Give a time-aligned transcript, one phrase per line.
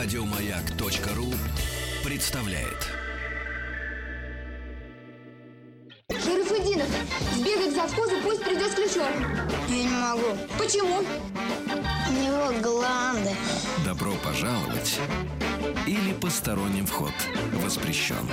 [0.00, 1.34] Радиомаяк.ру
[2.04, 2.86] представляет.
[6.08, 6.86] Шарафудинов,
[7.34, 9.12] сбегай к завхозу, пусть придет с ключом.
[9.68, 10.38] Я не могу.
[10.56, 10.98] Почему?
[11.00, 13.30] У него гланды.
[13.84, 15.00] Добро пожаловать
[15.84, 17.14] или посторонним вход
[17.54, 18.28] воспрещен.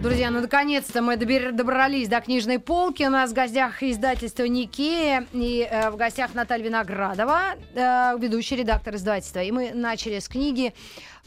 [0.00, 3.02] Друзья, ну наконец-то мы добрались до книжной полки.
[3.02, 8.94] У нас в гостях издательство Никея и э, в гостях Наталья Виноградова, э, ведущий редактор
[8.94, 9.40] издательства.
[9.40, 10.72] И мы начали с книги,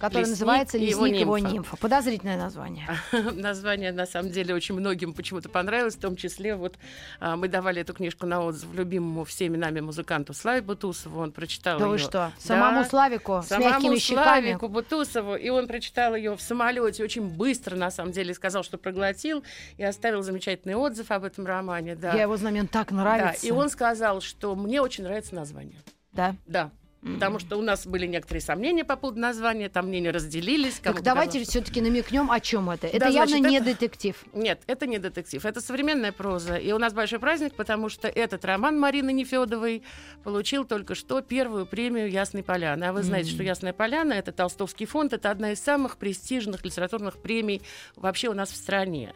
[0.01, 1.53] которая «Лесник называется и его «Лесник и его нимфа».
[1.53, 1.77] нимфа».
[1.77, 2.87] Подозрительное название.
[3.33, 5.95] Название, на самом деле, очень многим почему-то понравилось.
[5.95, 6.77] В том числе, вот
[7.19, 11.21] а, мы давали эту книжку на отзыв любимому всеми нами музыканту Славе Бутусову.
[11.21, 11.91] Он прочитал Да ее.
[11.91, 14.23] вы что, самому Славику с мягкими Самому щеками?
[14.23, 15.35] Славику Бутусову.
[15.35, 19.43] И он прочитал ее в самолете очень быстро, на самом деле, сказал, что проглотил,
[19.77, 21.95] и оставил замечательный отзыв об этом романе.
[21.95, 22.13] Да.
[22.13, 23.45] Я его знамен так Да, нравится.
[23.45, 25.77] и он сказал, что мне очень нравится название.
[26.11, 26.35] Да.
[26.47, 26.71] Да.
[27.01, 30.75] Потому что у нас были некоторые сомнения по поводу названия, там мнения разделились.
[30.75, 32.85] Так давайте показалось, все-таки намекнем, о чем это.
[32.85, 34.23] Это Да, явно значит, не это- детектив.
[34.33, 36.57] Нет, это не детектив, это современная проза.
[36.57, 39.81] И у нас большой праздник, потому что этот роман Марины Нефедовой
[40.23, 42.83] получил только что первую премию Ясной Поляны.
[42.83, 47.17] А вы знаете, что Ясная Поляна это Толстовский фонд, это одна из самых престижных литературных
[47.17, 47.63] премий
[47.95, 49.13] вообще у нас в стране.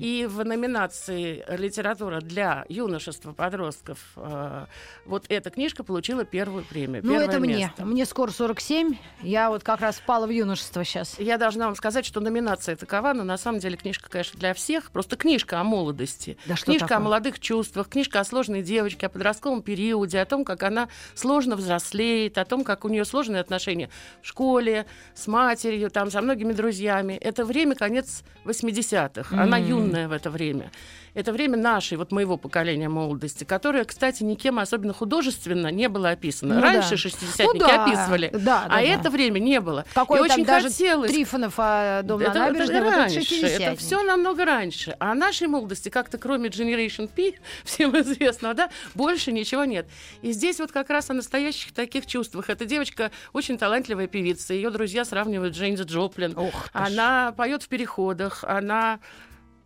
[0.00, 4.66] И в номинации литература для юношества, подростков, э,
[5.06, 7.02] вот эта книжка получила первую премию.
[7.04, 7.54] Ну, это мне.
[7.56, 7.84] место.
[7.84, 8.96] Мне скоро 47.
[9.22, 11.18] Я вот как раз впала в юношество сейчас.
[11.18, 14.90] Я должна вам сказать, что номинация такова, но на самом деле книжка, конечно, для всех.
[14.90, 16.36] Просто книжка о молодости.
[16.46, 16.98] Да книжка такое?
[16.98, 21.56] о молодых чувствах, книжка о сложной девочке, о подростковом периоде, о том, как она сложно
[21.56, 23.90] взрослеет, о том, как у нее сложные отношения
[24.22, 27.14] в школе, с матерью, там, со многими друзьями.
[27.14, 29.40] Это время конец 80-х.
[29.40, 30.70] Она юная в это время.
[31.18, 36.54] Это время нашей, вот моего поколения молодости, которое, кстати, никем особенно художественно не было описано.
[36.54, 36.96] Ну Раньше да.
[36.96, 38.80] шестидесятники Ну да, описывали, да, да, а да.
[38.82, 39.84] это время не было.
[39.94, 43.50] Какой и очень даже хотелось Трифонов, а дом это, на набережной, это раньше, 60-е.
[43.50, 44.94] это все намного раньше.
[45.00, 47.32] А нашей молодости как-то кроме Generation P,
[47.64, 49.88] всем известного, да, больше ничего нет.
[50.22, 52.48] И здесь вот как раз о настоящих таких чувствах.
[52.48, 54.54] Эта девочка очень талантливая певица.
[54.54, 56.34] Ее друзья сравнивают с Джейнс Джоплин.
[56.38, 59.00] Ох она поет в переходах, она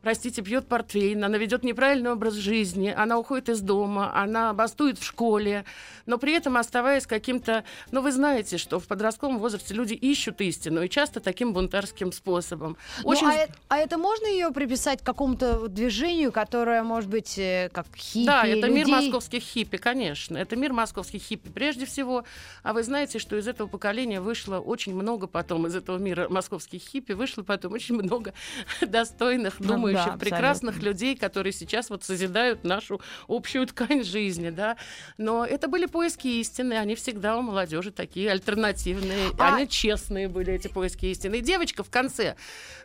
[0.03, 5.05] простите, пьет портвейн, она ведет неправильный образ жизни, она уходит из дома, она бастует в
[5.05, 5.65] школе,
[6.07, 7.65] но при этом оставаясь каким-то...
[7.91, 12.77] Ну, вы знаете, что в подростковом возрасте люди ищут истину, и часто таким бунтарским способом.
[13.05, 13.27] Очень...
[13.27, 17.71] Ну, а, э- а это можно ее приписать к какому-то движению, которое, может быть, э,
[17.73, 19.11] как хиппи Да, это мир людей?
[19.11, 20.37] московских хиппи, конечно.
[20.37, 22.25] Это мир московских хиппи прежде всего.
[22.62, 26.83] А вы знаете, что из этого поколения вышло очень много потом, из этого мира московских
[26.83, 28.35] хиппи вышло потом очень много
[28.81, 30.89] достойных, Ну думающих, да, прекрасных абсолютно.
[30.89, 34.77] людей, которые сейчас вот созидают нашу общую ткань жизни, да.
[35.19, 40.53] Но это были поиски истины, они всегда у молодежи такие альтернативные, А- они честные были,
[40.53, 41.37] эти поиски истины.
[41.37, 42.37] И девочка в конце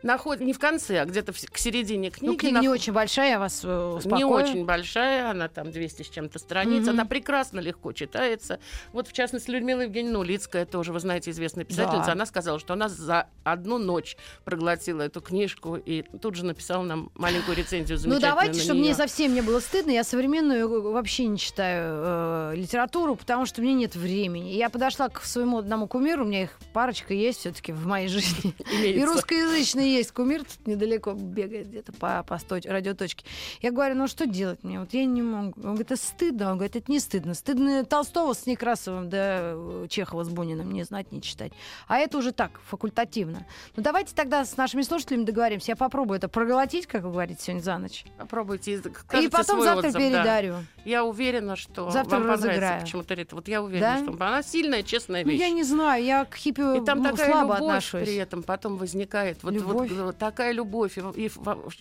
[0.03, 2.31] находит, не в конце, а где-то в- к середине книги.
[2.31, 4.17] Ну, книга не нах- очень большая, я вас э, успокою.
[4.17, 6.89] не очень большая, она там 200 с чем-то страниц, Мгм.
[6.91, 8.59] она прекрасно легко читается.
[8.93, 12.11] Вот, в частности, Людмила Евгеньевна Улицкая, тоже, вы знаете, известная писательница, Да.
[12.13, 16.96] она сказала, что она за одну ночь проглотила эту книжку и тут же написала нам
[17.15, 22.51] маленькую рецензию Ну давайте, чтобы мне совсем не было стыдно, я современную вообще не читаю
[22.53, 24.49] э, литературу, потому что мне нет времени.
[24.49, 28.53] Я подошла к своему одному кумиру, у меня их парочка есть все-таки в моей жизни.
[28.71, 29.13] И Имеется.
[29.13, 33.25] русскоязычный есть кумир, тут недалеко бегает где-то по, по сточ- радиоточке.
[33.61, 34.79] Я говорю, ну что делать мне?
[34.79, 35.53] Вот я не могу.
[35.57, 36.51] Он говорит, это стыдно.
[36.51, 37.33] Он говорит, это не стыдно.
[37.33, 41.51] Стыдно Толстого с Некрасовым, да э, Чехова с Буниным не знать, не читать.
[41.87, 43.45] А это уже так, факультативно.
[43.75, 45.71] Ну давайте тогда с нашими слушателями договоримся.
[45.71, 48.05] Я попробую это проглотить, как вы говорите, сегодня за ночь.
[48.17, 49.99] Попробуйте, и потом завтра отзыв, да.
[49.99, 50.55] передарю.
[50.85, 52.81] Я уверена, что Завтра вам понравится разыграю.
[52.81, 53.35] почему-то Рита.
[53.35, 54.13] Вот я уверена, Да?
[54.13, 55.39] что она сильная, честная Ну, вещь.
[55.39, 58.03] я не знаю, я к хиппи И там ну, такая слабо любовь отношусь.
[58.03, 59.43] при этом потом возникает.
[59.43, 59.91] Вот, Любовь?
[59.91, 61.31] вот, э, такая любовь, и, и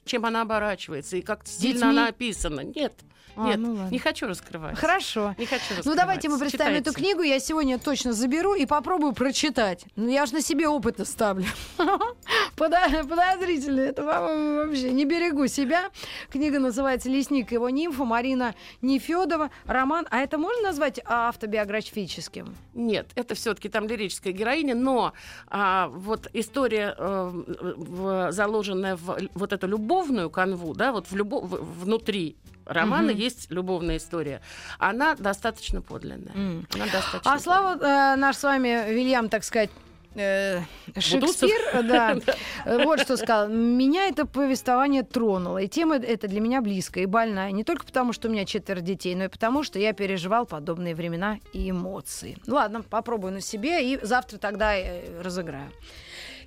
[0.04, 1.90] чем она оборачивается, и как сильно детьми?
[1.90, 2.60] она описана.
[2.60, 2.92] Нет,
[3.36, 3.88] А, нет, ну ладно.
[3.90, 4.78] не хочу раскрывать.
[4.78, 5.34] Хорошо.
[5.38, 5.84] Не хочу раскрывать.
[5.86, 6.90] Ну давайте мы представим Читайте.
[6.90, 9.84] эту книгу, я сегодня точно заберу и попробую прочитать.
[9.96, 11.46] Ну я же на себе опыт ставлю.
[12.56, 15.90] Подо- Подозрительно, это вообще не берегу себя.
[16.30, 19.50] Книга называется «Лесник его нимфа», Марина Нефедова.
[19.66, 22.54] Роман, а это можно назвать автобиографическим?
[22.74, 25.12] Нет, это все-таки там лирическая героиня, но
[25.48, 27.30] а, вот история, э,
[27.76, 33.20] в- заложенная в вот эту любовную канву, да, вот в любо- в- внутри романа Мгм.
[33.20, 34.40] есть любовная история.
[34.78, 36.34] Она достаточно подлинная.
[36.34, 36.66] М.
[36.74, 39.70] Она достаточно А Слава, э, наш с вами Вильям, так сказать,
[40.14, 40.60] э,
[40.98, 42.16] Шекспир, э, да,
[42.64, 43.48] э, вот что сказал.
[43.48, 47.50] Меня это повествование тронуло, и тема эта для меня близкая и больная.
[47.52, 50.94] Не только потому, что у меня четверо детей, но и потому, что я переживал подобные
[50.94, 52.38] времена и эмоции.
[52.46, 54.74] Ладно, попробую на себе, и завтра тогда
[55.22, 55.70] разыграю.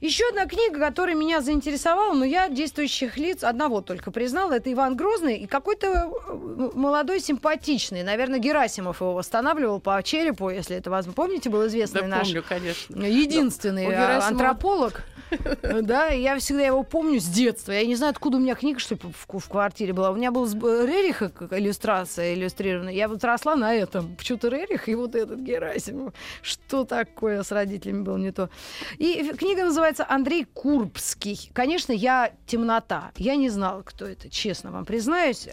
[0.02, 4.96] Еще одна книга, которая меня заинтересовала, но я действующих лиц одного только признала, это Иван
[4.96, 5.88] Грозный и какой-то
[6.28, 11.14] э, молодой симпатичный, наверное, Герасимов его восстанавливал по черепу, если это возможно.
[11.16, 13.04] Помните, был известный Да, наш помню, конечно.
[13.06, 15.02] единственный У а, Герасимова- антрополог.
[15.84, 17.72] Да, я всегда его помню с детства.
[17.72, 20.10] Я не знаю, откуда у меня книга, что в, в квартире была.
[20.10, 22.94] У меня был с- Рериха иллюстрация иллюстрированная.
[22.94, 24.16] Я вот росла на этом.
[24.16, 26.14] Почему-то Рерих и вот этот Герасимов.
[26.42, 28.50] Что такое с родителями было не то.
[28.98, 31.50] И книга называется «Андрей Курбский».
[31.54, 33.12] Конечно, я темнота.
[33.18, 35.48] Я не знала, кто это, честно вам признаюсь.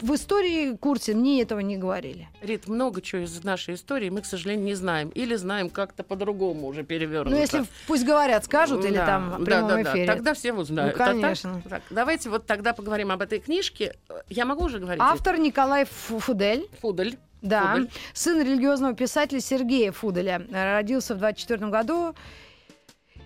[0.00, 2.28] В истории курсе мне этого не говорили.
[2.40, 5.10] Рит, много чего из нашей истории мы, к сожалению, не знаем.
[5.10, 7.34] Или знаем как-то по-другому уже перевернуто.
[7.36, 9.82] Ну, если пусть говорят, скажут, или Да, там в прямом да, да.
[9.92, 10.06] эфире.
[10.06, 10.96] Тогда все узнают.
[10.96, 11.62] Ну, А так- конечно.
[11.68, 13.94] так, давайте вот тогда поговорим об этой книжке.
[14.28, 15.00] Я могу уже говорить?
[15.02, 16.68] Автор Николай Фу- Фудель.
[16.80, 17.16] Фудель.
[17.40, 17.90] Да, Фудель.
[18.12, 20.44] сын религиозного писателя Сергея Фуделя.
[20.50, 22.14] Родился в 24 году.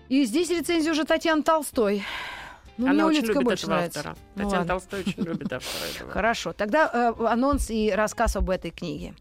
[0.09, 2.03] И здесь рецензия уже Татьяны Толстой.
[2.77, 3.99] Ну, Она очень любит больше этого нравится.
[3.99, 4.17] автора.
[4.35, 4.67] Ну, Татьяна ладно.
[4.67, 6.11] Толстой очень любит автора этого.
[6.11, 6.53] Хорошо.
[6.53, 9.15] Тогда э, анонс и рассказ об этой книге.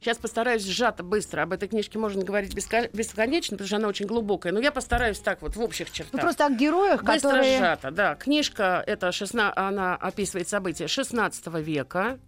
[0.00, 1.42] Сейчас постараюсь сжато, быстро.
[1.42, 4.52] Об этой книжке можно говорить беско- бесконечно, потому что она очень глубокая.
[4.52, 6.12] Но я постараюсь так вот, в общих чертах.
[6.14, 7.58] Ну, просто о героях, Быстро которые...
[7.58, 8.14] сжато, да.
[8.16, 12.18] Книжка, это 16, она описывает события 16 века.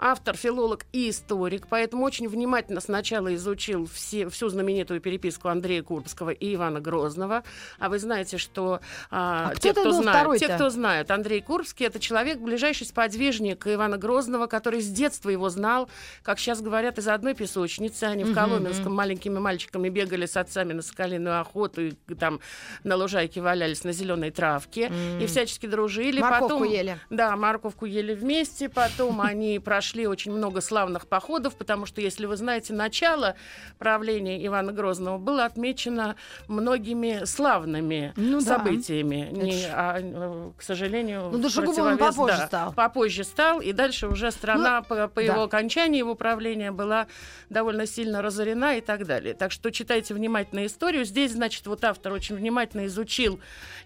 [0.00, 6.30] Автор, филолог и историк, поэтому очень внимательно сначала изучил все, всю знаменитую переписку Андрея Курбского
[6.30, 7.42] и Ивана Грозного.
[7.80, 8.80] А вы знаете, что
[9.10, 10.46] а, А кто те, кто знает, второй-то?
[10.46, 15.48] те, кто знают, Андрей Курбский это человек, ближайший сподвижник Ивана Грозного, который с детства его
[15.50, 15.90] знал,
[16.22, 18.04] как сейчас говорят, из одной песочницы.
[18.04, 22.38] Они в Коломенском маленькими мальчиками бегали с отцами на соколиную охоту и там
[22.84, 26.20] на лужайке валялись на зеленой травке и всячески дружили.
[26.20, 26.98] Морковку Потом, ели.
[27.10, 28.68] Да, морковку ели вместе.
[28.68, 33.36] Потом они прошли очень много славных походов, потому что, если вы знаете, начало
[33.78, 36.16] правления Ивана Грозного было отмечено
[36.48, 38.58] многими славными Ну да.
[38.58, 39.28] событиями.
[39.32, 42.72] Не- ж- а, э, к сожалению, Ну, душегубом он противовес- попозже да, стал.
[42.74, 45.22] Попозже стал, и дальше уже страна по, по да.
[45.22, 47.06] его окончании его правления была
[47.50, 49.34] довольно сильно разорена и так далее.
[49.34, 51.04] Так что читайте внимательно историю.
[51.04, 53.40] Здесь, значит, вот автор очень внимательно изучил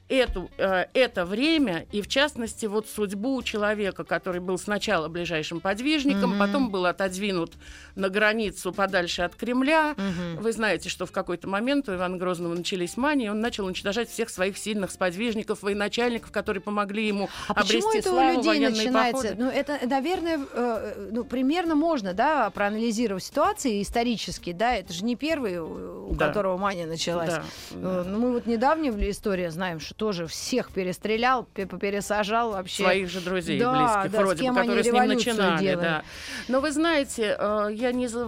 [0.09, 5.92] эту, э, это время и, в частности, вот судьбу человека, который был сначала ближайшим подвижником,
[6.39, 7.53] потом был отодвинут
[7.95, 9.95] на границу подальше от Кремля.
[10.39, 14.31] Вы знаете, что в какой-то момент у Ивана Грозного начались мании, он начал уничтожать всех
[14.31, 18.71] своих сильных сподвижников, военачальников, которые помогли ему А обрести почему это у славу, людей военные
[18.71, 19.23] начинается?
[19.23, 19.35] походы.
[19.43, 25.17] Ну, это, наверное, э, ну, примерно можно, да, проанализировать ситуации исторически, да, это же не
[25.17, 26.27] первый, у у Да.
[26.29, 27.31] которого мания началась.
[27.31, 27.43] Да,
[27.73, 32.83] Э, Ну, мы вот недавняя история знаем, что тоже всех перестрелял, пе- пересажал вообще.
[32.83, 33.73] своих же друзей Да,
[34.03, 35.61] близких, да, вроде бы, они которые с ним начинали.
[35.63, 35.82] делали.
[35.83, 36.03] Да.
[36.49, 38.23] Но вы знаете, э, я не за-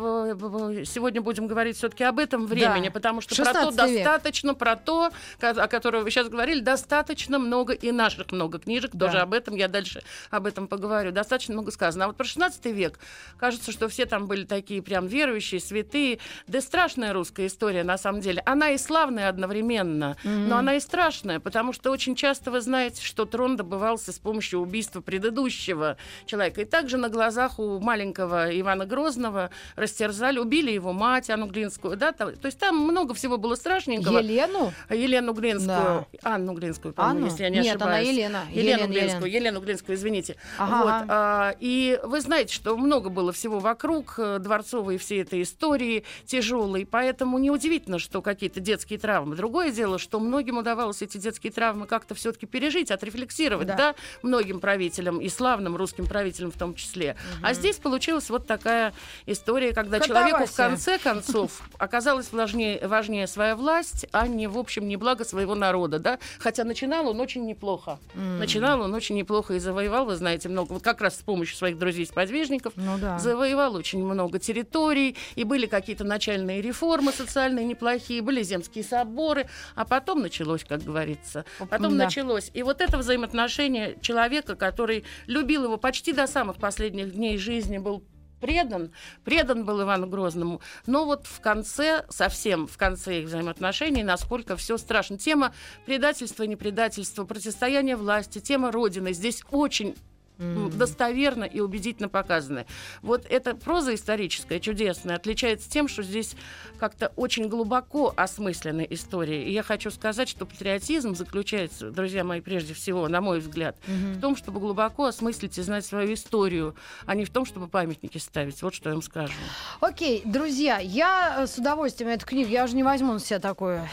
[0.85, 2.91] сегодня будем говорить все-таки об этом времени, Да.
[2.93, 4.05] потому что про то 16 век.
[4.05, 5.11] достаточно, про то,
[5.41, 9.07] о котором вы сейчас говорили, достаточно много и наших много книжек, Да.
[9.07, 12.05] тоже об этом, я дальше об этом поговорю, достаточно много сказано.
[12.05, 12.99] А вот про 16 век,
[13.39, 18.21] кажется, что все там были такие прям верующие, святые, да страшная русская история на самом
[18.21, 18.43] деле.
[18.47, 23.25] Она и славная одновременно, но она и страшная, потому что очень часто вы знаете, что
[23.25, 25.97] трон добывался с помощью убийства предыдущего
[26.27, 26.61] человека.
[26.63, 27.09] И также на
[27.45, 31.97] глазах у маленького Ивана Грозного растерзали, убили его мать Анну Глинскую.
[31.97, 32.13] Да?
[32.13, 34.19] То то есть там много всего было страшненького.
[34.19, 34.73] Елену?
[34.91, 36.07] Елену Глинскую.
[36.23, 38.09] Анну Глинскую, по-моему, если я не Нет, она ошибаюсь.
[38.09, 38.43] Елена.
[38.51, 39.45] Елену Елена, Глинскую, Елена.
[39.45, 40.37] Елену Глинскую, извините.
[40.59, 40.83] Ага.
[40.83, 46.05] Вот, а, и вы знаете, что много было всего вокруг э, дворцовой всей этой истории
[46.27, 49.37] тяжелой, поэтому неудивительно, что какие-то детские травмы.
[49.37, 53.77] Другое дело, что многим удавалось эти детские травмы как-то все-таки пережить, отрефлексировать, Да.
[53.77, 53.95] да.
[54.23, 57.17] многим правителям и славным русским правителям в том числе.
[57.43, 58.93] А здесь получилась вот такая
[59.27, 64.87] история, когда человеку в конце концов оказалось важнее, важнее своя власть, а не, в общем,
[64.89, 66.19] не благо своего народа, да.
[66.39, 67.99] Хотя начинал он очень неплохо.
[68.15, 71.79] Начинал он очень неплохо и завоевал, вы знаете, много, вот как раз с помощью своих
[71.79, 73.19] друзей-сподвижников, Ну да.
[73.19, 79.85] завоевал очень много территорий, и были какие-то начальные реформы социальные неплохие, были земские соборы, а
[79.85, 82.05] потом началось, как говорится, потом Да.
[82.05, 82.51] началось.
[82.55, 88.05] И вот это взаимоотношение человека, который любил его почти до самых последних дней жизни, был
[88.41, 88.93] предан,
[89.25, 90.61] предан был Ивану Грозному.
[90.87, 95.17] Но вот в конце, совсем в конце их взаимоотношений, насколько все страшно.
[95.17, 95.55] Тема
[95.87, 99.95] предательства непредательства, противостояние власти, тема Родины здесь очень
[100.39, 102.67] м, достоверно и убедительно показаны.
[103.03, 106.37] Вот эта проза историческая, чудесная, отличается тем, что здесь
[106.79, 109.45] как-то очень глубоко осмысленная история.
[109.49, 114.21] И я хочу сказать, что патриотизм заключается, друзья мои, прежде всего, на мой взгляд, в
[114.21, 116.75] том, чтобы глубоко осмыслить и знать свою историю,
[117.07, 118.61] а не в том, чтобы памятники ставить.
[118.63, 119.35] Вот что я вам скажу.
[119.81, 123.89] Окей, друзья, я э, с удовольствием эту книгу, я уже не возьму на себя такое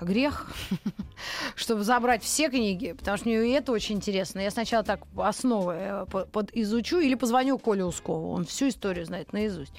[0.00, 0.46] грех,
[1.54, 4.40] чтобы забрать все книги, потому что мне и это очень интересно.
[4.40, 9.06] Я сначала так основы э, по- под изучу или позвоню Коле Ускову, он всю историю
[9.06, 9.72] знает наизусть.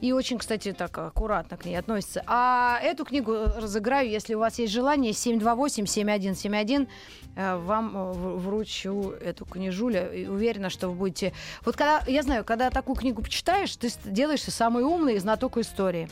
[0.00, 2.22] И очень, кстати, так аккуратно к ней относится.
[2.26, 6.88] А эту книгу разыграю, если у вас есть желание, 728-7171,
[7.36, 10.06] э, вам э, вручу эту книжуля.
[10.08, 11.32] И уверена, что вы будете...
[11.64, 16.08] Вот когда, я знаю, когда такую книгу почитаешь, ты делаешься самый умный знаток истории.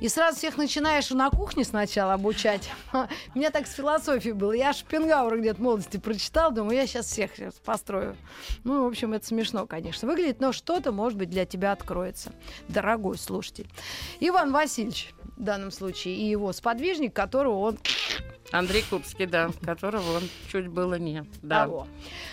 [0.00, 2.70] И сразу всех начинаешь на кухне сначала обучать.
[3.34, 4.52] Меня так с философией было.
[4.52, 8.16] Я Шопенгауэра где-то в молодости прочитал, думаю, я сейчас всех щас построю.
[8.64, 12.32] Ну, в общем, это смешно, конечно, выглядит, но что-то, может быть, для тебя откроется,
[12.68, 13.68] дорогой слушатель.
[14.20, 17.78] Иван Васильевич, в данном случае, и его сподвижник, которого он
[18.52, 21.24] Андрей Кубский, да, которого он чуть было не.
[21.42, 21.64] Да.
[21.64, 21.86] того.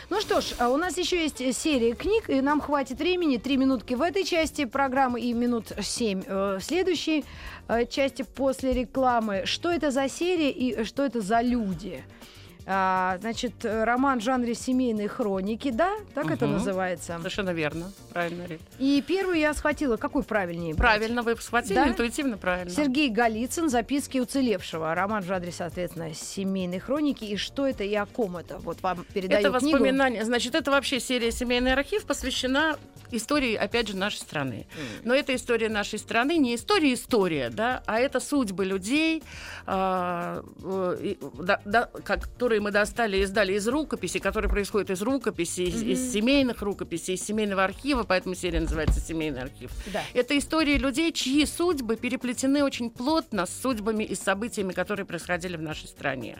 [0.09, 3.37] Ну что ж, а у нас еще есть серия книг, и нам хватит времени.
[3.37, 7.23] Три минутки в этой части программы и минут семь э, в следующей
[7.67, 9.43] э, части после рекламы.
[9.45, 12.03] Что это за серия и что это за люди?
[12.69, 15.93] А, значит, роман в жанре семейной хроники, да?
[16.13, 16.55] Так это Мгм.
[16.55, 17.15] называется.
[17.17, 17.93] Совершенно верно.
[18.11, 18.59] Правильно, Рит.
[18.77, 19.95] И первую я схватила.
[19.95, 20.73] Какой правильнее?
[20.73, 20.97] брать?
[20.99, 21.87] Правильно, вы схватили, Да?
[21.87, 22.69] интуитивно правильно.
[22.69, 24.93] Сергей Голицын, записки уцелевшего.
[24.93, 27.23] Роман в жанре, соответственно, семейной хроники.
[27.23, 28.57] И что это и о ком это?
[28.57, 29.77] Вот вам передаю Это книгу.
[29.77, 30.25] воспоминания.
[30.25, 32.77] Значит, это вообще серия «Семейный архив» посвящена
[33.11, 34.67] истории, опять же, нашей страны.
[35.03, 39.23] Но это история нашей страны, не история-история, да, а это судьбы людей,
[39.65, 45.01] а, э, и, да- да, которые мы достали и издали из рукописей, которые происходят из
[45.01, 49.71] рукописей, из, из семейных рукописей, из семейного архива, поэтому серия называется «Семейный архив».
[49.93, 50.01] Да.
[50.13, 55.61] Это истории людей, чьи судьбы переплетены очень плотно с судьбами и событиями, которые происходили в
[55.61, 56.39] нашей стране.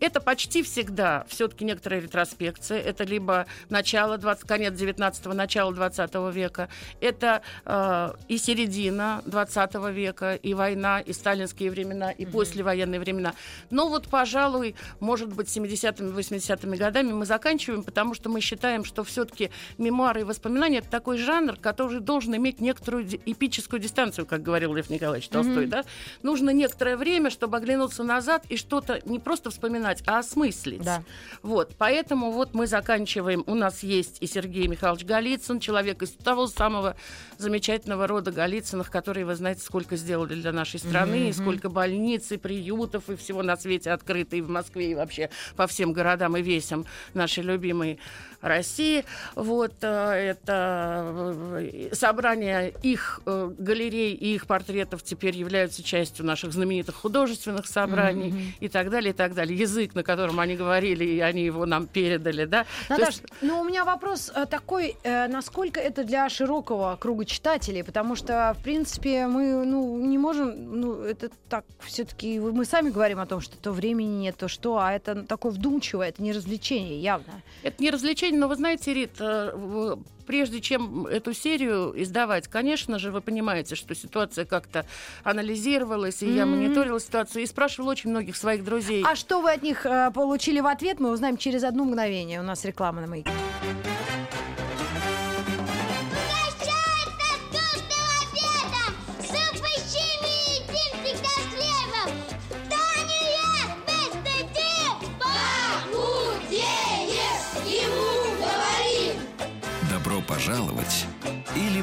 [0.00, 2.80] Это почти всегда все-таки некоторая ретроспекция.
[2.80, 6.68] Это либо начало 20, конец 19-го, начало 20 века.
[7.00, 13.34] Это э, и середина 20 века, и война, и сталинские времена, и послевоенные времена.
[13.70, 19.04] Но вот, пожалуй, может быть, 70-ми, 80-ми годами мы заканчиваем, потому что мы считаем, что
[19.04, 24.74] все-таки мемуары и воспоминания это такой жанр, который должен иметь некоторую эпическую дистанцию, как говорил
[24.74, 25.66] Лев Николаевич Толстой.
[25.66, 25.84] Да?
[26.22, 30.82] Нужно некоторое время, чтобы оглянуться назад и что-то не просто вспоминать, а осмыслить.
[30.82, 31.02] Да.
[31.42, 33.44] Вот, поэтому вот мы заканчиваем.
[33.46, 36.96] У нас есть и Сергей Михайлович Голицын, человек из того самого
[37.38, 42.36] замечательного рода Голицыных, которые, вы знаете, сколько сделали для нашей страны, и сколько больниц, и
[42.36, 46.42] приютов, и всего на свете открыто, и в Москве, и вообще по всем городам и
[46.42, 47.98] весям нашей любимой
[48.40, 49.04] России.
[49.34, 51.12] Вот э, это
[51.60, 58.54] э, собрание их э, галерей и их портретов теперь являются частью наших знаменитых художественных собраний
[58.60, 59.58] и так далее, и так далее.
[59.58, 62.64] Язык, на котором они говорили, и они его нам передали, да.
[62.88, 68.14] То Наташ, есть- ну у меня вопрос такой, насколько это для широкого круга читателей, потому
[68.14, 73.26] что, в принципе, мы ну, не можем, ну, это так, все-таки мы сами говорим о
[73.26, 77.42] том, что то времени нет, то что, а это такое вдумчивое, это не развлечение, явно.
[77.62, 83.10] Это не развлечение, но вы знаете, Рит, э, прежде чем эту серию издавать, конечно же,
[83.10, 84.84] вы понимаете, что ситуация как-то
[85.24, 86.56] анализировалась, и я Мгм.
[86.58, 89.02] мониторила ситуацию и спрашивала очень многих своих друзей.
[89.06, 92.40] А что вы от них э, получили в ответ, мы узнаем через одно мгновение.
[92.40, 93.30] У нас реклама на маяке.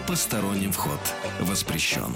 [0.08, 1.00] Посторонним вход
[1.40, 2.16] воспрещен.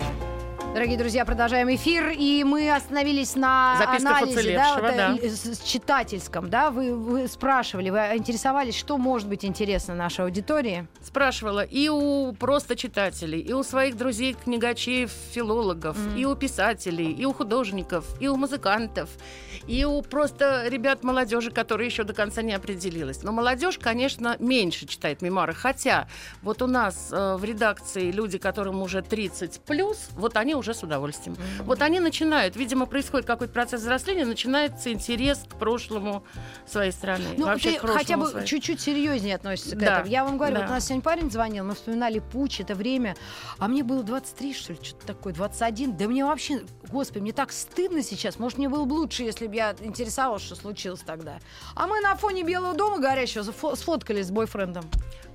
[0.74, 5.10] Дорогие друзья, продолжаем эфир, и мы остановились на Записках анализе, да, вот, э, да.
[5.10, 10.26] л- с- с читательском, да, вы, вы спрашивали, вы интересовались, что может быть интересно нашей
[10.26, 10.88] аудитории?
[11.02, 17.26] спрашивала и у просто читателей, и у своих друзей книгачеев, филологов, и у писателей, и
[17.26, 19.10] у художников, и у музыкантов,
[19.68, 23.24] и у просто ребят молодежи, которые еще до конца не определилась.
[23.24, 25.54] Но молодежь, конечно, меньше читает мемуары.
[25.56, 26.08] Хотя
[26.44, 30.84] вот у нас э, в редакции люди, которым уже 30 плюс, вот они уже с
[30.84, 31.36] удовольствием.
[31.62, 36.24] Вот они начинают, видимо, происходит какой-то процесс взросления, начинается интерес к прошлому
[36.68, 37.26] своей страны.
[37.38, 38.46] Ну, вообще ты к хотя бы своей.
[38.46, 40.08] чуть-чуть серьезнее относишься к Да, этому.
[40.12, 40.62] Я вам говорю, да.
[40.62, 43.16] вот у нас сегодня парень звонил, мы вспоминали путь, это время,
[43.58, 45.98] а мне было 23, что ли, что-то такое, 21.
[45.98, 46.62] Да мне вообще,
[46.92, 48.40] господи, мне так стыдно сейчас.
[48.40, 51.40] Может, мне было бы лучше, если бы я интересовалась, что случилось тогда.
[51.76, 53.44] А мы на фоне Белого дома горящего
[53.76, 54.86] сфоткались с бойфрендом.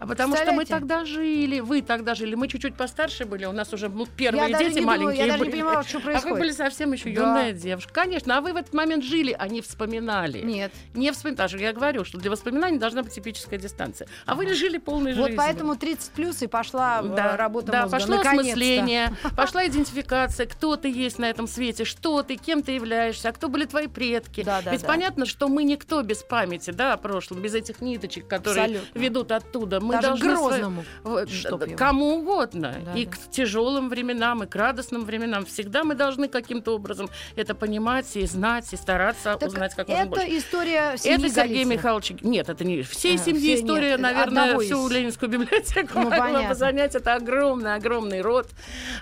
[0.04, 3.72] А потому что мы тогда жили, вы тогда жили, мы чуть-чуть постарше были, у нас
[3.72, 5.50] уже ну, первые Я дети маленькие я даже не были.
[5.50, 6.38] понимала, что А вы происходит.
[6.38, 7.22] были совсем еще Да.
[7.22, 7.92] юная девушка.
[7.92, 10.42] Конечно, а вы в этот момент жили, а не вспоминали.
[10.42, 10.72] Нет.
[10.94, 11.38] Не вспоминали.
[11.38, 14.06] Даже я говорю, что для воспоминаний должна быть типическая дистанция.
[14.26, 15.36] А вы жили полной Вот жизнью.
[15.38, 17.98] поэтому 30 плюс и пошла э, да, работа да, мозга.
[17.98, 23.30] пошло осмысление, пошла идентификация, кто ты есть на этом свете, что ты, кем ты являешься,
[23.30, 24.42] а кто были твои предки.
[24.42, 24.86] Да, да, Ведь да.
[24.86, 28.98] понятно, что мы никто без памяти, да, о прошлом, без этих ниточек, которые Абсолютно.
[28.98, 29.80] ведут оттуда.
[29.80, 30.84] Мы Даже Грозному.
[31.04, 31.10] Да,
[31.66, 31.76] его.
[31.76, 32.74] кому угодно.
[32.84, 33.10] Да, и да.
[33.12, 35.44] к тяжелым временам, и к радостным временам.
[35.46, 40.02] Всегда мы должны каким-то образом это понимать и знать, и стараться Так узнать как можно
[40.02, 40.38] это больше.
[40.38, 41.64] история семьи Это Сергей.
[41.64, 42.12] Михайлович.
[42.22, 46.02] Нет, это не всей А, семьи все история, нет, наверное, всю из- Ленинскую библиотеку Ну,
[46.04, 46.48] могла понятно.
[46.48, 46.94] бы занять.
[46.94, 48.48] Это огромный, огромный род.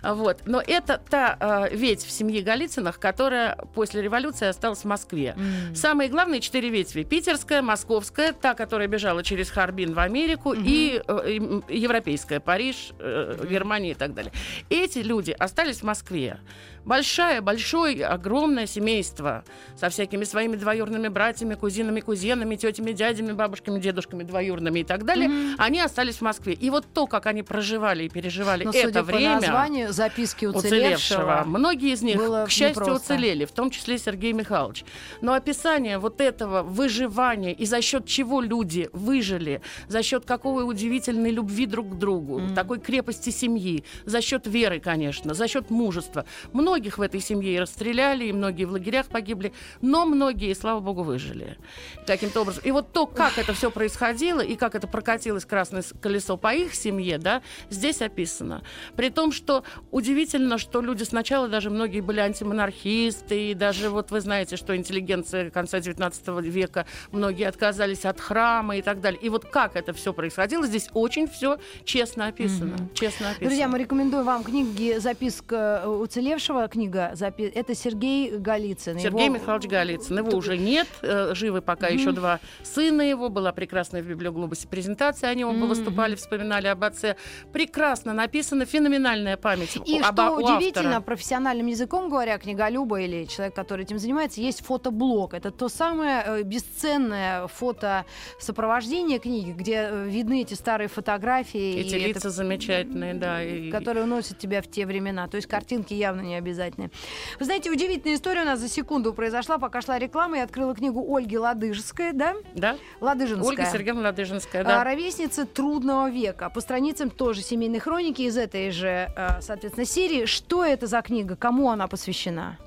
[0.03, 0.39] Вот.
[0.47, 5.35] Но это та э, ветвь в семье Голицыных, которая после революции осталась в Москве.
[5.37, 5.75] М.
[5.75, 7.03] Самые главные четыре ветви.
[7.05, 12.93] Питерская, московская, та, которая бежала через Харбин в Америку, и, э, и, м, европейская, Париж,
[12.99, 14.33] э, Германия и так далее.
[14.71, 16.39] Эти люди остались в Москве.
[16.85, 19.45] Большое, большое, огромное семейство
[19.77, 25.55] со всякими своими двоюродными братьями, кузинами, кузенами, тетями, дядями, бабушками, дедушками двоюродными и так далее.
[25.59, 26.55] Они остались в Москве.
[26.55, 29.37] И вот то, как они проживали и переживали Но, это судя время...
[29.37, 31.23] по названию, записки уцелевшего.
[31.23, 31.43] уцелевшего.
[31.47, 33.15] Многие из них, к счастью, непросто.
[33.15, 34.85] уцелели, в том числе Сергей Михайлович.
[35.21, 41.31] Но описание вот этого выживания и за счет чего люди выжили, за счет какой удивительной
[41.31, 46.25] любви друг к другу, такой крепости семьи, за счет веры, конечно, за счет мужества.
[46.73, 49.53] Многих в этой семье и расстреляли, и многие в лагерях погибли,
[49.83, 51.59] но многие, слава богу, выжили
[52.07, 52.63] каким-то образом.
[52.65, 56.75] И вот то, как это все происходило и как это прокатилось красное колесо по их
[56.75, 58.63] семье, да, здесь описано.
[58.97, 64.23] При том, что удивительно, что люди сначала даже многие были антимонархисты, и даже вот вы
[64.23, 69.21] знаете, что интеллигенция конца XIX века, многие отказались от храма и так далее.
[69.21, 72.89] И вот как это все происходило, здесь очень все честно описано.
[72.95, 73.49] Честно описано.
[73.49, 76.62] Друзья, мы рекомендуем вам книги «Записка уцелевшего».
[76.69, 78.99] Книга запи- это Сергей Голицын.
[78.99, 80.19] Сергей Его- Михайлович Голицын.
[80.19, 80.87] Его уже нет.
[81.03, 83.29] э, Живы пока еще два сына его.
[83.29, 85.31] Была прекрасная в Библиоглобусе презентация.
[85.31, 87.17] Они оба выступали, вспоминали об отце.
[87.53, 88.65] Прекрасно написано.
[88.67, 89.77] Феноменальная память.
[89.87, 91.01] И об- что у удивительно, автора.
[91.01, 95.35] профессиональным языком говоря, книголюба или человек, который этим занимается, есть фотоблог.
[95.35, 98.05] Это то самое э, бесценное фото
[98.39, 101.77] сопровождение книги, где э, видны эти старые фотографии.
[101.81, 103.43] Эти и это лица замечательные, да.
[103.43, 105.29] и- которые уносят тебя в те времена.
[105.29, 106.91] То есть картинки явно не обязательны.
[107.39, 110.39] Вы знаете, удивительная история у нас за секунду произошла, пока шла реклама.
[110.39, 112.35] Я открыла книгу Ольги Ладыжской, да?
[112.55, 112.77] Да?
[113.01, 113.49] Ладыжинская.
[113.49, 114.85] Ольга Сергеевна Ладыжинская, А, да.
[114.85, 116.51] Ровесница трудного века.
[116.51, 120.27] По страницам тоже семейной хроники из этой же, э, соответственно, серии.
[120.27, 121.37] Что это за книга?
[121.37, 122.59] Кому она посвящена?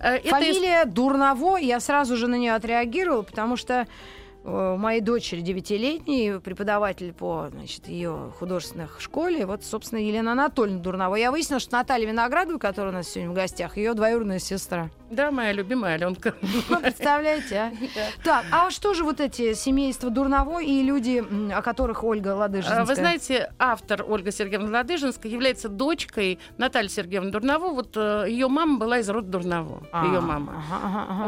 [0.00, 1.56] Э, это Фамилия Дурново.
[1.58, 3.86] Я сразу же на нее отреагировала, потому что
[4.44, 11.16] у моей дочери девятилетней преподаватель по значит, ее художественных школе, вот, собственно, Елена Анатольевна Дурнова.
[11.16, 14.90] Я выяснила, что Наталья Виноградова, которая у нас сегодня в гостях, ее двоюродная сестра.
[15.10, 16.34] Да, моя любимая Аленка.
[16.68, 17.72] Ну, Представляете, а?
[18.24, 22.82] Так, а что же вот эти семейства Дурново и люди, о которых Ольга Ладыжинская?
[22.82, 27.70] А, Вы знаете, автор Ольга Сергеевна Ладыжинская является дочкой Натальи Сергеевны Дурново.
[27.70, 29.86] Вот ее мама была из рода Дурново.
[29.92, 30.62] А, Ее мама.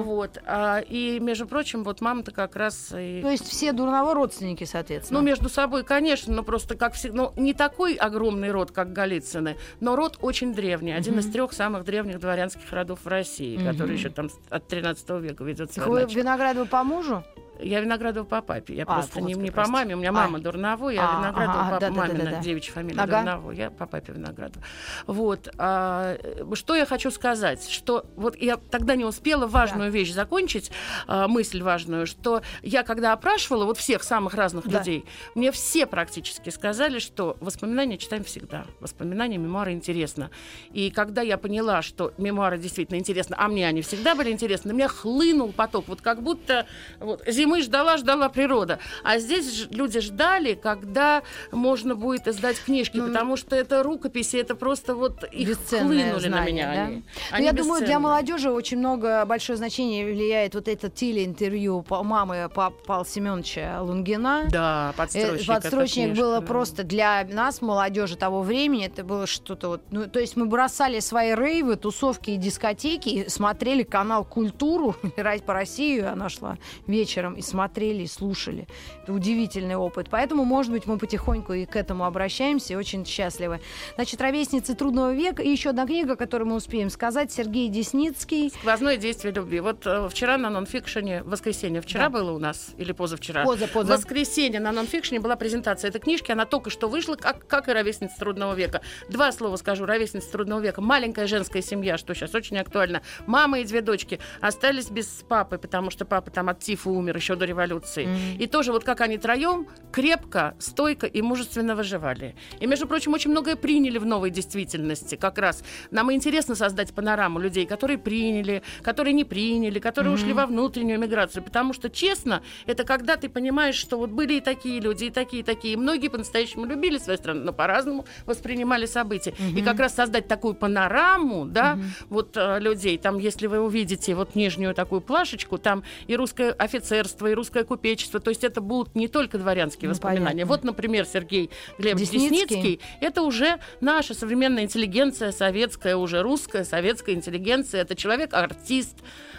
[0.02, 0.38] Вот.
[0.46, 3.22] а, и, между прочим, вот мама-то как раз и...
[3.22, 5.20] То есть все Дурново родственники, соответственно.
[5.20, 9.56] Ну, между собой, конечно, но просто как всегда, ну, не такой огромный род, как Голицыны,
[9.80, 14.10] но род очень древний, один из трех самых древних дворянских родов в России, который еще
[14.10, 16.14] там от 13 века ведет Так свое Вы.
[16.14, 17.24] Виноградова по мужу?
[17.60, 18.74] Я Виноградова по папе.
[18.74, 19.94] Я А, просто не, не по маме.
[19.94, 20.12] У меня А.
[20.12, 22.24] мама Дурново, я А, Виноградова ага, по да-да-да-да-да.
[22.24, 23.16] мамина девичья фамилия Ага.
[23.22, 23.50] Дурново.
[23.52, 24.64] Я по папе Виноградова.
[25.06, 25.48] Вот.
[25.58, 26.16] а,
[26.54, 27.68] что я хочу сказать?
[27.68, 30.70] Что вот я тогда не успела важную вещь закончить,
[31.06, 34.78] а, мысль важную, что я когда опрашивала вот всех самых разных Да.
[34.78, 38.64] людей, мне все практически сказали, что воспоминания читаем всегда.
[38.80, 40.30] Воспоминания, мемуары интересно.
[40.72, 44.76] И когда я поняла, что мемуары действительно интересны, а мне они всегда были интересны, на
[44.76, 45.86] меня хлынул поток.
[45.88, 46.66] Вот как будто
[47.00, 48.78] вот, зимы ждала, ждала природа.
[49.04, 54.54] А здесь люди ждали, когда можно будет издать книжки, Ну, потому что это рукописи, это
[54.54, 56.74] просто вот их хлынули на знание, меня.
[56.74, 56.82] да?
[56.82, 56.96] они.
[56.96, 62.50] Ну, Они я думаю, для молодежи очень много большое значение влияет вот это телеинтервью мамы
[62.52, 64.46] Па- Павла Семеновича Лунгина.
[64.50, 65.42] Да, Э, подстрочник.
[65.42, 66.46] это Подстрочник книжка, было да.
[66.46, 69.82] просто для нас, молодежи того времени, это было что-то вот.
[69.90, 74.96] Ну, то есть мы бросали свои рейвы, тусовки и дискотеки, и смотрели канал Культуру
[75.46, 76.56] по Россию, она шла
[76.86, 78.66] вечером, и смотрели, и слушали.
[79.02, 80.08] Это удивительный опыт.
[80.10, 83.60] Поэтому, может быть, мы потихоньку и к этому обращаемся, и очень счастливы.
[83.94, 88.50] Значит, «Ровесницы трудного века» и еще одна книга, которую мы успеем сказать, Сергей Десницкий.
[88.50, 89.60] Сквозное действие любви.
[89.60, 92.10] Вот э, вчера на нонфикшене, воскресенье, вчера Да.
[92.10, 93.44] было у нас, или позавчера?
[93.44, 93.92] Поза, поза.
[93.92, 98.16] Воскресенье на нонфикшене была презентация этой книжки, она только что вышла, как, как и «Ровесница
[98.18, 98.80] трудного века».
[99.08, 100.80] Два слова скажу, «Ровесница трудного века».
[100.80, 103.02] Маленькая женская семья, что сейчас очень актуально.
[103.26, 107.25] Мама и две дочки остались без папы, потому что папа там от тифа умер еще
[107.34, 108.08] до революции.
[108.38, 112.36] И тоже вот как они троем крепко, стойко и мужественно выживали.
[112.60, 115.16] И, между прочим, очень многое приняли в новой действительности.
[115.16, 120.44] Как раз нам интересно создать панораму людей, которые приняли, которые не приняли, которые ушли во
[120.46, 121.42] внутреннюю миграцию.
[121.42, 125.40] Потому что, честно, это когда ты понимаешь, что вот были и такие люди, и такие,
[125.40, 125.74] и такие.
[125.74, 129.34] И многие по-настоящему любили свою страну, но по-разному воспринимали события.
[129.56, 131.78] И как раз создать такую панораму, да,
[132.10, 132.98] вот э, людей.
[132.98, 138.20] Там, если вы увидите вот нижнюю такую плашечку, там и русское офицерство, и русское купечество.
[138.20, 140.26] То есть это будут не только дворянские Ну, воспоминания.
[140.44, 140.46] понятно.
[140.46, 142.46] Вот, например, Сергей Глебович Десницкий.
[142.46, 142.80] Десницкий.
[143.00, 147.82] Это уже наша современная интеллигенция, советская, уже русская, советская интеллигенция.
[147.82, 148.96] Это человек-артист,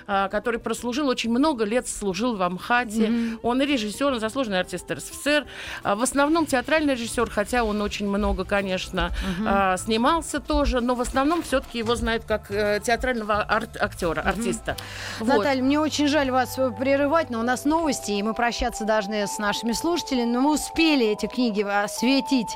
[0.10, 3.12] а, который прослужил очень много лет, служил в Амхате.
[3.44, 5.46] Он и режиссер, он заслуженный артист РСФСР.
[5.84, 9.12] А, В основном театральный режиссер, хотя он очень много, конечно,
[9.46, 14.78] а, снимался тоже, но в основном все-таки его знают как э, театрального арт- актера, артиста.
[15.20, 15.38] Вот.
[15.40, 19.28] Наталья, мне очень жаль вас э, прерывать, но у нас новости, и мы прощаться должны
[19.28, 22.48] с нашими слушателями, но мы успели эти книги осветить.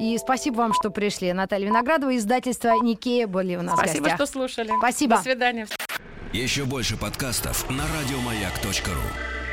[0.00, 1.32] И спасибо вам, что пришли.
[1.32, 4.16] Наталья Виноградова, издательство Никея были у нас в Спасибо, гостях.
[4.16, 4.72] что слушали.
[4.78, 5.16] Спасибо.
[5.16, 5.66] До свидания.
[6.32, 9.45] Еще больше подкастов на радиомаяк.ру.